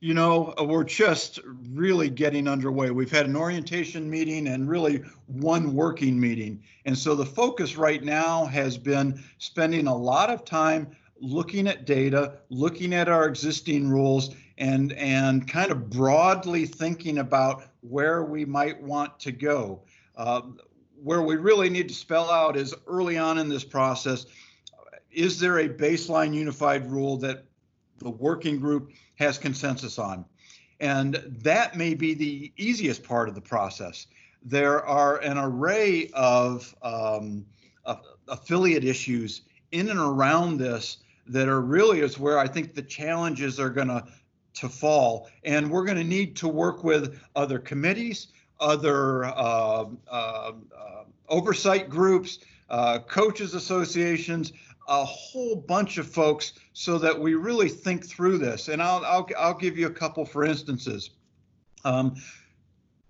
You 0.01 0.15
know, 0.15 0.55
uh, 0.60 0.63
we're 0.63 0.84
just 0.84 1.39
really 1.70 2.10
getting 2.10 2.48
underway. 2.48 2.89
We've 2.89 3.12
had 3.12 3.27
an 3.27 3.36
orientation 3.36 4.10
meeting 4.10 4.48
and 4.48 4.67
really 4.67 5.03
one 5.27 5.75
working 5.75 6.20
meeting. 6.20 6.63
And 6.86 6.98
so 6.98 7.13
the 7.13 7.25
focus 7.25 7.77
right 7.77 8.03
now 8.03 8.46
has 8.46 8.79
been 8.79 9.24
spending 9.38 9.86
a 9.86 9.96
lot 9.96 10.31
of 10.31 10.43
time 10.43 10.96
looking 11.20 11.67
at 11.67 11.86
data, 11.86 12.39
looking 12.50 12.96
at 12.96 13.10
our 13.10 13.27
existing 13.27 13.89
rules, 13.89 14.34
and, 14.58 14.91
and 14.93 15.48
kind 15.48 15.72
of 15.72 15.91
broadly 15.91 16.65
thinking 16.65 17.20
about 17.20 17.63
where 17.81 18.24
we 18.24 18.43
might 18.43 18.81
want 18.81 19.20
to 19.20 19.31
go. 19.31 19.84
Uh, 20.17 20.41
where 21.01 21.22
we 21.22 21.36
really 21.36 21.70
need 21.70 21.88
to 21.89 21.96
spell 21.96 22.29
out 22.31 22.58
is 22.58 22.74
early 22.88 23.20
on 23.20 23.38
in 23.38 23.50
this 23.50 23.63
process 23.63 24.25
is 25.12 25.39
there 25.39 25.60
a 25.60 25.70
baseline 25.70 26.34
unified 26.34 26.89
rule 26.89 27.17
that 27.17 27.46
the 27.98 28.10
working 28.10 28.60
group 28.60 28.91
has 29.22 29.38
consensus 29.38 29.98
on. 30.00 30.25
And 30.80 31.22
that 31.44 31.78
may 31.78 31.94
be 31.94 32.13
the 32.13 32.51
easiest 32.58 33.04
part 33.04 33.30
of 33.30 33.36
the 33.36 33.42
process. 33.42 34.08
There 34.44 34.84
are 34.84 35.18
an 35.20 35.38
array 35.38 36.10
of 36.13 36.75
um, 36.82 37.46
affiliate 38.28 38.84
issues 38.84 39.44
in 39.72 39.90
and 39.90 40.00
around 40.00 40.58
this 40.58 40.98
that 41.28 41.48
are 41.48 41.62
really 41.62 42.00
is 42.00 42.18
where 42.18 42.40
I 42.40 42.48
think 42.48 42.74
the 42.74 42.82
challenges 42.82 43.60
are 43.60 43.70
going 43.70 43.88
to 43.88 44.04
to 44.54 44.68
fall, 44.68 45.30
and 45.46 45.72
we're 45.72 45.86
going 45.86 45.98
to 45.98 46.04
need 46.04 46.36
to 46.36 46.48
work 46.50 46.84
with 46.84 47.22
other 47.38 47.58
committees, 47.58 48.28
other 48.60 49.24
uh, 49.24 49.86
uh, 50.10 50.51
uh, 50.78 51.04
oversight 51.30 51.90
groups, 51.90 52.40
uh, 52.70 53.00
coaches 53.00 53.54
associations, 53.54 54.51
a 54.92 55.06
whole 55.06 55.56
bunch 55.56 55.98
of 55.98 56.06
folks 56.06 56.52
so 56.74 56.98
that 56.98 57.18
we 57.18 57.34
really 57.34 57.70
think 57.70 58.06
through 58.06 58.38
this. 58.38 58.68
And 58.68 58.84
I'll, 58.84 59.04
I'll, 59.06 59.30
I'll 59.40 59.58
give 59.58 59.78
you 59.78 59.88
a 59.88 59.92
couple 59.92 60.26
for 60.26 60.44
instances. 60.44 61.12
Um, 61.86 62.16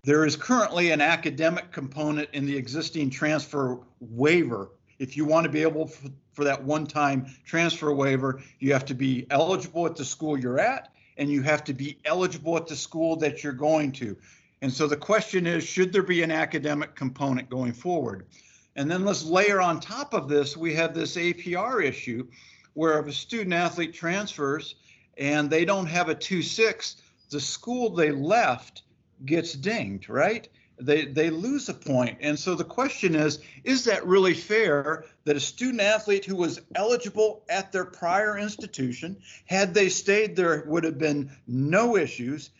there 0.04 0.24
is 0.24 0.36
currently 0.36 0.92
an 0.92 1.00
academic 1.00 1.72
component 1.72 2.28
in 2.32 2.46
the 2.46 2.56
existing 2.56 3.10
transfer 3.10 3.80
waiver. 3.98 4.70
If 5.00 5.16
you 5.16 5.24
want 5.24 5.44
to 5.44 5.50
be 5.50 5.62
able 5.62 5.88
for, 5.88 6.08
for 6.32 6.44
that 6.44 6.62
one 6.62 6.86
time 6.86 7.26
transfer 7.44 7.92
waiver, 7.92 8.40
you 8.60 8.72
have 8.72 8.84
to 8.86 8.94
be 8.94 9.26
eligible 9.30 9.84
at 9.86 9.96
the 9.96 10.04
school 10.04 10.38
you're 10.38 10.60
at 10.60 10.92
and 11.16 11.28
you 11.28 11.42
have 11.42 11.64
to 11.64 11.74
be 11.74 11.98
eligible 12.04 12.56
at 12.56 12.68
the 12.68 12.76
school 12.76 13.16
that 13.16 13.42
you're 13.42 13.52
going 13.52 13.90
to. 13.92 14.16
And 14.60 14.72
so 14.72 14.86
the 14.86 14.96
question 14.96 15.48
is 15.48 15.64
should 15.64 15.92
there 15.92 16.04
be 16.04 16.22
an 16.22 16.30
academic 16.30 16.94
component 16.94 17.50
going 17.50 17.72
forward? 17.72 18.26
And 18.74 18.90
then 18.90 19.04
let's 19.04 19.24
layer 19.24 19.60
on 19.60 19.80
top 19.80 20.14
of 20.14 20.28
this, 20.28 20.56
we 20.56 20.74
have 20.74 20.94
this 20.94 21.16
APR 21.16 21.84
issue 21.84 22.26
where 22.74 22.98
if 22.98 23.06
a 23.06 23.12
student 23.12 23.52
athlete 23.52 23.92
transfers 23.92 24.76
and 25.18 25.50
they 25.50 25.64
don't 25.64 25.86
have 25.86 26.08
a 26.08 26.14
2-6, 26.14 26.96
the 27.30 27.40
school 27.40 27.90
they 27.90 28.10
left 28.10 28.82
gets 29.26 29.52
dinged, 29.52 30.08
right? 30.08 30.48
They, 30.80 31.04
they 31.04 31.28
lose 31.30 31.68
a 31.68 31.74
point. 31.74 32.18
And 32.22 32.38
so 32.38 32.54
the 32.54 32.64
question 32.64 33.14
is, 33.14 33.40
is 33.62 33.84
that 33.84 34.06
really 34.06 34.34
fair 34.34 35.04
that 35.24 35.36
a 35.36 35.40
student 35.40 35.82
athlete 35.82 36.24
who 36.24 36.34
was 36.34 36.60
eligible 36.74 37.44
at 37.48 37.72
their 37.72 37.84
prior 37.84 38.38
institution, 38.38 39.18
had 39.44 39.74
they 39.74 39.90
stayed 39.90 40.34
there, 40.34 40.64
would 40.66 40.84
have 40.84 40.98
been 40.98 41.30
no 41.46 41.96
issues, 41.96 42.50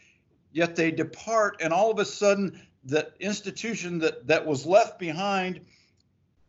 yet 0.53 0.77
they 0.77 0.91
depart 0.91 1.57
and 1.61 1.73
all 1.73 1.91
of 1.91 1.99
a 1.99 2.05
sudden 2.05 2.61
the 2.85 3.11
institution 3.19 3.99
that, 4.01 4.27
that 4.27 4.47
was 4.47 4.67
left 4.67 4.99
behind 4.99 5.61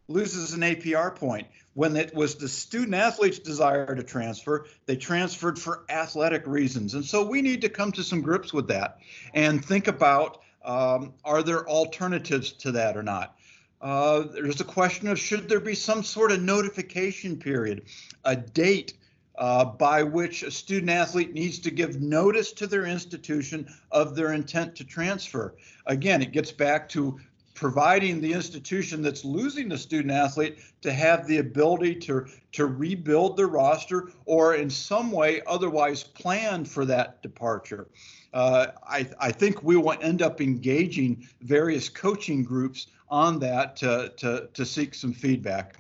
loses 0.08 0.54
an 0.54 0.62
APR 0.62 1.16
point. 1.16 1.48
When 1.74 1.96
it 1.96 2.14
was 2.14 2.36
the 2.36 2.48
student 2.48 2.94
athlete's 2.94 3.40
desire 3.40 3.96
to 3.96 4.04
transfer, 4.04 4.68
they 4.86 4.96
transferred 4.96 5.58
for 5.58 5.86
athletic 5.90 6.46
reasons. 6.46 6.94
And 6.94 7.04
so 7.04 7.26
we 7.26 7.42
need 7.42 7.62
to 7.62 7.70
come 7.70 7.92
to 7.94 8.04
some 8.04 8.22
grips 8.22 8.54
with 8.54 8.68
that 8.68 9.00
and 9.34 9.64
think 9.64 9.88
about 9.88 10.42
um, 10.64 11.14
are 11.26 11.44
there 11.44 11.68
alternatives 11.68 12.54
to 12.54 12.74
that 12.74 12.96
or 12.96 13.04
not? 13.04 13.36
Uh, 13.82 14.22
there's 14.32 14.62
a 14.62 14.66
question 14.66 15.10
of 15.10 15.20
should 15.20 15.50
there 15.50 15.60
be 15.60 15.76
some 15.76 16.04
sort 16.04 16.32
of 16.32 16.42
notification 16.42 17.38
period, 17.38 17.84
a 18.24 18.36
date 18.36 18.94
uh, 19.38 19.66
by 19.66 20.04
which 20.04 20.44
a 20.44 20.52
student 20.52 20.90
athlete 20.90 21.34
needs 21.34 21.60
to 21.60 21.72
give 21.72 22.00
notice 22.02 22.54
to 22.54 22.68
their 22.68 22.86
institution 22.86 23.68
of 23.92 24.16
their 24.16 24.32
intent 24.32 24.76
to 24.76 24.86
transfer. 24.86 25.56
Again, 25.86 26.22
it 26.22 26.32
gets 26.32 26.52
back 26.52 26.88
to 26.90 27.20
providing 27.54 28.20
the 28.20 28.34
institution 28.34 29.02
that's 29.02 29.24
losing 29.24 29.70
the 29.70 29.78
student 29.78 30.12
athlete 30.12 30.58
to 30.82 30.92
have 30.92 31.28
the 31.28 31.38
ability 31.38 31.96
to, 31.96 32.26
to 32.52 32.66
rebuild 32.66 33.38
the 33.38 33.46
roster 33.46 34.10
or 34.26 34.56
in 34.56 34.70
some 34.70 35.12
way 35.12 35.42
otherwise 35.46 36.04
plan 36.04 36.66
for 36.66 36.86
that 36.86 37.22
departure. 37.22 37.88
Uh, 38.34 38.68
I, 38.88 39.08
I 39.20 39.32
think 39.32 39.62
we 39.62 39.78
will 39.78 39.96
end 40.02 40.22
up 40.22 40.42
engaging 40.42 41.28
various 41.42 41.90
coaching 41.90 42.44
groups 42.44 42.88
on 43.10 43.38
that 43.40 43.76
to, 43.78 44.12
to, 44.18 44.50
to 44.54 44.66
seek 44.66 44.96
some 44.96 45.14
feedback. 45.14 45.76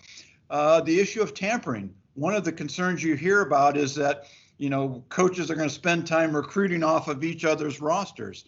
Uh, 0.50 0.82
the 0.82 1.00
issue 1.00 1.22
of 1.22 1.34
tampering. 1.34 1.94
One 2.13 2.36
of 2.36 2.44
the 2.44 2.51
concerns 2.51 3.03
you 3.03 3.15
hear 3.15 3.42
about 3.42 3.75
is 3.75 3.96
that 3.96 4.25
you 4.60 4.70
know 4.70 5.03
coaches 5.10 5.50
are 5.50 5.56
going 5.56 5.68
to 5.68 5.74
spend 5.74 6.06
time 6.06 6.36
recruiting 6.36 6.84
off 6.84 7.08
of 7.08 7.24
each 7.24 7.44
other's 7.44 7.82
rosters. 7.82 8.46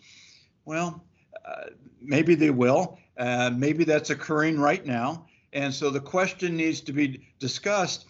Well, 0.66 1.04
uh, 1.44 1.70
maybe 2.00 2.36
they 2.36 2.52
will. 2.52 3.00
Uh, 3.18 3.52
maybe 3.56 3.84
that's 3.84 4.10
occurring 4.10 4.60
right 4.60 4.86
now. 4.86 5.26
And 5.54 5.74
so 5.74 5.90
the 5.90 6.02
question 6.02 6.58
needs 6.58 6.82
to 6.82 6.94
be 6.94 7.28
discussed. 7.40 8.06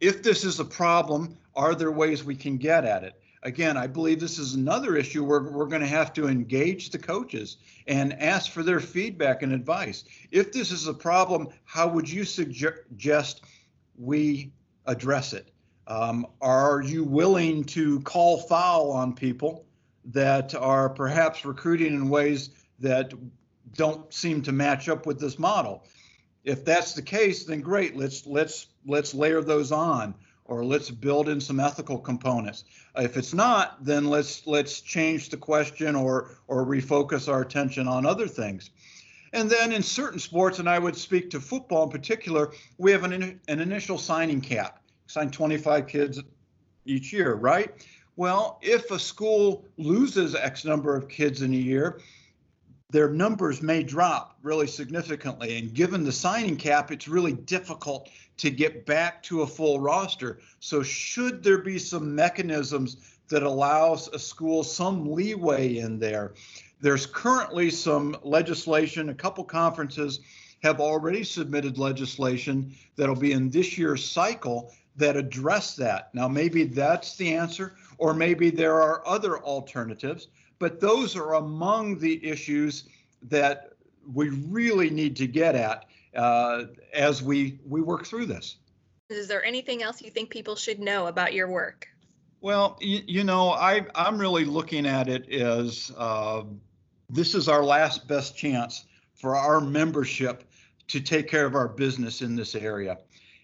If 0.00 0.22
this 0.22 0.44
is 0.44 0.60
a 0.60 0.64
problem, 0.64 1.36
are 1.54 1.74
there 1.74 1.92
ways 1.92 2.24
we 2.24 2.36
can 2.36 2.56
get 2.58 2.84
at 2.84 3.04
it? 3.04 3.14
Again, 3.42 3.78
I 3.78 3.86
believe 3.86 4.20
this 4.20 4.38
is 4.38 4.54
another 4.54 4.96
issue 4.96 5.24
where 5.24 5.42
we're 5.42 5.66
going 5.66 5.80
to 5.80 5.88
have 5.88 6.12
to 6.12 6.28
engage 6.28 6.90
the 6.90 6.98
coaches 6.98 7.56
and 7.86 8.12
ask 8.20 8.50
for 8.50 8.62
their 8.62 8.80
feedback 8.80 9.42
and 9.42 9.52
advice. 9.52 10.04
If 10.30 10.52
this 10.52 10.70
is 10.70 10.88
a 10.88 10.94
problem, 10.94 11.48
how 11.64 11.88
would 11.88 12.08
you 12.08 12.24
suggest 12.24 13.42
we 13.96 14.52
address 14.84 15.32
it? 15.32 15.52
Um, 15.86 16.26
are 16.42 16.82
you 16.82 17.02
willing 17.02 17.64
to 17.64 18.00
call 18.00 18.42
foul 18.42 18.90
on 18.90 19.14
people 19.14 19.64
that 20.04 20.54
are 20.54 20.90
perhaps 20.90 21.44
recruiting 21.44 21.94
in 21.94 22.10
ways 22.10 22.50
that 22.78 23.12
don't 23.76 24.12
seem 24.12 24.42
to 24.42 24.52
match 24.52 24.88
up 24.88 25.06
with 25.06 25.20
this 25.20 25.38
model. 25.38 25.84
If 26.44 26.64
that's 26.64 26.94
the 26.94 27.02
case, 27.02 27.44
then 27.44 27.60
great. 27.60 27.96
Let's 27.96 28.26
let's 28.26 28.66
let's 28.86 29.14
layer 29.14 29.42
those 29.42 29.72
on, 29.72 30.14
or 30.44 30.64
let's 30.64 30.90
build 30.90 31.28
in 31.28 31.40
some 31.40 31.60
ethical 31.60 31.98
components. 31.98 32.64
If 32.96 33.16
it's 33.16 33.34
not, 33.34 33.84
then 33.84 34.06
let's 34.06 34.46
let's 34.46 34.80
change 34.80 35.28
the 35.28 35.36
question 35.36 35.94
or 35.94 36.30
or 36.48 36.64
refocus 36.64 37.30
our 37.30 37.42
attention 37.42 37.86
on 37.86 38.06
other 38.06 38.26
things. 38.26 38.70
And 39.32 39.48
then 39.48 39.72
in 39.72 39.82
certain 39.82 40.18
sports, 40.18 40.58
and 40.58 40.68
I 40.68 40.78
would 40.78 40.96
speak 40.96 41.30
to 41.30 41.40
football 41.40 41.84
in 41.84 41.90
particular, 41.90 42.52
we 42.78 42.90
have 42.90 43.04
an, 43.04 43.40
an 43.46 43.60
initial 43.60 43.96
signing 43.96 44.40
cap. 44.40 44.82
Sign 45.06 45.30
25 45.30 45.86
kids 45.86 46.20
each 46.84 47.12
year, 47.12 47.34
right? 47.34 47.72
Well, 48.16 48.58
if 48.60 48.90
a 48.90 48.98
school 48.98 49.64
loses 49.76 50.34
X 50.34 50.64
number 50.64 50.96
of 50.96 51.08
kids 51.08 51.42
in 51.42 51.54
a 51.54 51.56
year, 51.56 52.00
their 52.90 53.08
numbers 53.08 53.62
may 53.62 53.82
drop 53.82 54.36
really 54.42 54.66
significantly. 54.66 55.58
And 55.58 55.72
given 55.72 56.04
the 56.04 56.12
signing 56.12 56.56
cap, 56.56 56.90
it's 56.90 57.08
really 57.08 57.32
difficult 57.32 58.08
to 58.38 58.50
get 58.50 58.86
back 58.86 59.22
to 59.24 59.42
a 59.42 59.46
full 59.46 59.80
roster. 59.80 60.40
So, 60.60 60.82
should 60.82 61.42
there 61.42 61.58
be 61.58 61.78
some 61.78 62.14
mechanisms 62.14 63.18
that 63.28 63.42
allows 63.42 64.08
a 64.08 64.18
school 64.18 64.64
some 64.64 65.12
leeway 65.12 65.78
in 65.78 65.98
there? 65.98 66.34
There's 66.80 67.06
currently 67.06 67.70
some 67.70 68.16
legislation, 68.22 69.10
a 69.10 69.14
couple 69.14 69.44
conferences 69.44 70.20
have 70.62 70.80
already 70.80 71.24
submitted 71.24 71.78
legislation 71.78 72.74
that'll 72.96 73.14
be 73.14 73.32
in 73.32 73.50
this 73.50 73.78
year's 73.78 74.04
cycle 74.04 74.72
that 74.96 75.16
address 75.16 75.76
that. 75.76 76.14
Now, 76.14 76.28
maybe 76.28 76.64
that's 76.64 77.16
the 77.16 77.34
answer, 77.34 77.76
or 77.98 78.14
maybe 78.14 78.50
there 78.50 78.80
are 78.80 79.06
other 79.06 79.38
alternatives 79.42 80.28
but 80.60 80.78
those 80.78 81.16
are 81.16 81.34
among 81.34 81.98
the 81.98 82.24
issues 82.24 82.84
that 83.22 83.72
we 84.14 84.28
really 84.28 84.90
need 84.90 85.16
to 85.16 85.26
get 85.26 85.56
at 85.56 85.86
uh, 86.14 86.64
as 86.94 87.20
we 87.22 87.58
we 87.66 87.80
work 87.80 88.06
through 88.06 88.26
this. 88.26 88.56
Is 89.08 89.26
there 89.26 89.44
anything 89.44 89.82
else 89.82 90.00
you 90.00 90.10
think 90.10 90.30
people 90.30 90.54
should 90.54 90.78
know 90.78 91.08
about 91.08 91.32
your 91.32 91.48
work? 91.48 91.88
Well, 92.40 92.78
you, 92.80 93.00
you 93.06 93.24
know, 93.24 93.50
I 93.50 93.86
I'm 93.96 94.18
really 94.18 94.44
looking 94.44 94.86
at 94.86 95.08
it 95.08 95.28
as 95.32 95.90
uh, 95.96 96.42
this 97.08 97.34
is 97.34 97.48
our 97.48 97.64
last 97.64 98.06
best 98.06 98.36
chance 98.36 98.84
for 99.14 99.34
our 99.34 99.60
membership 99.60 100.44
to 100.88 101.00
take 101.00 101.28
care 101.28 101.46
of 101.46 101.54
our 101.54 101.68
business 101.68 102.22
in 102.22 102.36
this 102.36 102.54
area 102.54 102.98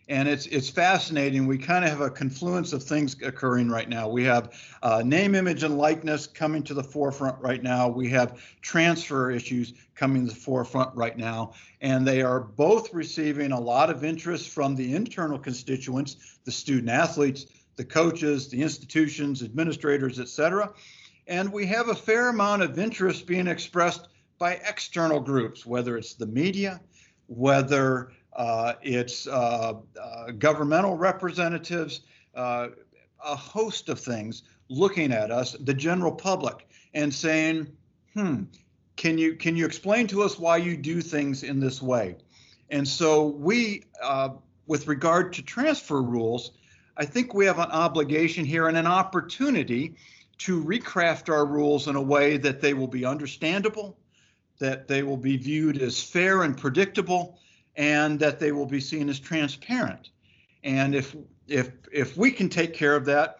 and 0.08 0.28
it's 0.28 0.46
it's 0.46 0.68
fascinating. 0.68 1.46
We 1.46 1.58
kind 1.58 1.84
of 1.84 1.90
have 1.90 2.00
a 2.00 2.10
confluence 2.10 2.72
of 2.72 2.82
things 2.82 3.16
occurring 3.22 3.68
right 3.68 3.88
now. 3.88 4.08
We 4.08 4.24
have 4.24 4.52
uh, 4.82 5.02
name, 5.04 5.34
image, 5.34 5.62
and 5.62 5.76
likeness 5.76 6.26
coming 6.26 6.62
to 6.64 6.74
the 6.74 6.84
forefront 6.84 7.40
right 7.40 7.62
now. 7.62 7.88
We 7.88 8.08
have 8.10 8.40
transfer 8.62 9.30
issues 9.30 9.74
coming 9.94 10.26
to 10.26 10.32
the 10.32 10.38
forefront 10.38 10.94
right 10.94 11.16
now, 11.16 11.54
and 11.80 12.06
they 12.06 12.22
are 12.22 12.40
both 12.40 12.94
receiving 12.94 13.52
a 13.52 13.60
lot 13.60 13.90
of 13.90 14.04
interest 14.04 14.50
from 14.50 14.76
the 14.76 14.94
internal 14.94 15.38
constituents, 15.38 16.38
the 16.44 16.52
student 16.52 16.90
athletes, 16.90 17.46
the 17.76 17.84
coaches, 17.84 18.48
the 18.48 18.62
institutions, 18.62 19.42
administrators, 19.42 20.20
et 20.20 20.28
cetera. 20.28 20.72
And 21.26 21.52
we 21.52 21.66
have 21.66 21.88
a 21.88 21.94
fair 21.94 22.28
amount 22.28 22.62
of 22.62 22.78
interest 22.78 23.26
being 23.26 23.48
expressed 23.48 24.08
by 24.38 24.60
external 24.68 25.18
groups, 25.18 25.66
whether 25.66 25.96
it's 25.96 26.14
the 26.14 26.26
media, 26.26 26.80
whether 27.26 28.12
it's 28.82 29.26
uh, 29.26 29.74
uh, 30.00 30.30
governmental 30.32 30.96
representatives, 30.96 32.00
uh, 32.34 32.68
a 33.24 33.36
host 33.36 33.88
of 33.88 33.98
things 33.98 34.42
looking 34.68 35.12
at 35.12 35.30
us, 35.30 35.52
the 35.60 35.74
general 35.74 36.12
public, 36.12 36.68
and 36.94 37.12
saying, 37.12 37.66
"Hmm, 38.14 38.44
can 38.96 39.18
you 39.18 39.36
can 39.36 39.56
you 39.56 39.64
explain 39.64 40.06
to 40.08 40.22
us 40.22 40.38
why 40.38 40.58
you 40.58 40.76
do 40.76 41.00
things 41.00 41.42
in 41.42 41.60
this 41.60 41.80
way?" 41.80 42.16
And 42.70 42.86
so 42.86 43.26
we, 43.26 43.84
uh, 44.02 44.30
with 44.66 44.88
regard 44.88 45.32
to 45.34 45.42
transfer 45.42 46.02
rules, 46.02 46.52
I 46.96 47.04
think 47.04 47.34
we 47.34 47.46
have 47.46 47.58
an 47.58 47.70
obligation 47.70 48.44
here 48.44 48.68
and 48.68 48.76
an 48.76 48.86
opportunity 48.86 49.96
to 50.38 50.62
recraft 50.62 51.32
our 51.32 51.46
rules 51.46 51.88
in 51.88 51.96
a 51.96 52.02
way 52.02 52.36
that 52.38 52.60
they 52.60 52.74
will 52.74 52.88
be 52.88 53.04
understandable, 53.04 53.96
that 54.58 54.88
they 54.88 55.02
will 55.02 55.16
be 55.16 55.36
viewed 55.36 55.80
as 55.80 56.02
fair 56.02 56.42
and 56.42 56.56
predictable, 56.56 57.38
and 57.76 58.18
that 58.20 58.38
they 58.38 58.52
will 58.52 58.66
be 58.66 58.80
seen 58.80 59.08
as 59.08 59.18
transparent. 59.18 60.10
And 60.64 60.94
if 60.94 61.14
if 61.46 61.70
if 61.92 62.16
we 62.16 62.30
can 62.30 62.48
take 62.48 62.74
care 62.74 62.96
of 62.96 63.04
that, 63.06 63.38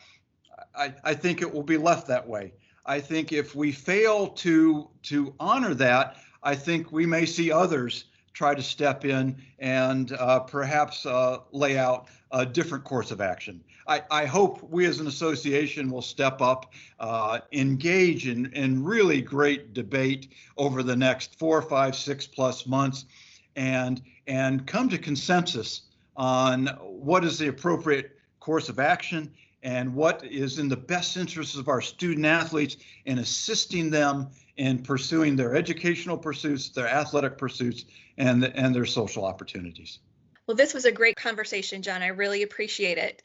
I, 0.75 0.95
I 1.05 1.15
think 1.15 1.43
it 1.43 1.53
will 1.53 1.63
be 1.63 1.77
left 1.77 2.07
that 2.09 2.27
way. 2.27 2.53
I 2.85 3.01
think 3.01 3.33
if 3.33 3.55
we 3.55 3.73
fail 3.73 4.29
to 4.29 4.89
to 5.05 5.35
honor 5.41 5.75
that, 5.75 6.17
I 6.43 6.55
think 6.55 6.93
we 6.93 7.07
may 7.07 7.27
see 7.27 7.51
others 7.51 8.05
try 8.33 8.55
to 8.55 8.63
step 8.63 9.05
in 9.05 9.35
and 9.59 10.13
uh, 10.13 10.41
perhaps 10.41 11.07
uh, 11.07 11.39
lay 11.53 11.79
out 11.79 12.09
a 12.33 12.45
different 12.45 12.85
course 12.85 13.11
of 13.11 13.21
action. 13.21 13.65
I, 13.89 14.03
I, 14.11 14.27
hope 14.27 14.63
we 14.69 14.85
as 14.85 15.01
an 15.01 15.07
association 15.07 15.91
will 15.91 16.03
step 16.03 16.43
up, 16.43 16.75
uh, 17.01 17.39
engage 17.53 18.29
in, 18.29 18.53
in 18.53 18.85
really 18.85 19.23
great 19.23 19.73
debate 19.73 20.33
over 20.59 20.83
the 20.83 20.97
next 20.97 21.39
four, 21.39 21.63
five, 21.63 21.97
six 21.97 22.27
plus 22.27 22.67
months, 22.67 23.07
and 23.55 24.03
and 24.27 24.67
come 24.67 24.89
to 24.89 24.99
consensus 24.99 25.83
on 26.17 26.67
what 26.83 27.25
is 27.25 27.39
the 27.39 27.49
appropriate 27.49 28.17
course 28.41 28.69
of 28.69 28.79
action 28.79 29.33
and 29.63 29.95
what 29.95 30.25
is 30.25 30.59
in 30.59 30.69
the 30.69 30.77
best 30.77 31.17
interests 31.17 31.57
of 31.57 31.69
our 31.69 31.81
student 31.81 32.25
athletes 32.25 32.77
in 33.05 33.19
assisting 33.19 33.91
them 33.91 34.29
in 34.57 34.83
pursuing 34.83 35.37
their 35.37 35.55
educational 35.55 36.17
pursuits, 36.17 36.71
their 36.71 36.89
athletic 36.89 37.37
pursuits, 37.37 37.85
and, 38.17 38.45
and 38.45 38.75
their 38.75 38.87
social 38.87 39.25
opportunities. 39.25 39.99
Well, 40.47 40.57
this 40.57 40.73
was 40.73 40.85
a 40.85 40.93
great 40.93 41.17
conversation, 41.17 41.83
Jon. 41.83 42.03
I 42.03 42.09
really 42.09 42.43
appreciate 42.43 42.99
it. 42.99 43.23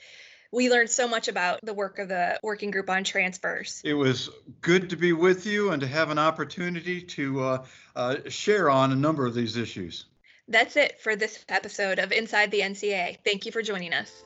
We 0.52 0.70
learned 0.70 0.90
so 0.90 1.08
much 1.08 1.30
about 1.30 1.60
the 1.64 1.74
work 1.74 2.00
of 2.00 2.10
the 2.10 2.38
working 2.44 2.72
group 2.72 2.90
on 2.90 3.06
transfers. 3.06 3.82
It 3.86 3.94
was 3.94 4.30
good 4.60 4.90
to 4.90 4.98
be 4.98 5.14
with 5.14 5.46
you 5.46 5.72
and 5.72 5.80
to 5.80 5.88
have 5.88 6.10
an 6.10 6.20
opportunity 6.20 7.02
to 7.02 7.42
uh, 7.42 7.66
uh, 7.96 8.16
share 8.28 8.70
on 8.70 8.92
a 8.92 8.96
number 8.96 9.26
of 9.26 9.34
these 9.34 9.56
issues. 9.56 10.08
That's 10.52 10.76
it 10.76 11.00
for 11.00 11.16
this 11.16 11.46
episode 11.48 11.98
of 11.98 12.12
Inside 12.12 12.52
the 12.52 12.60
NCAA. 12.60 13.20
Thank 13.24 13.46
you 13.46 13.54
for 13.54 13.62
joining 13.62 13.94
us. 13.94 14.26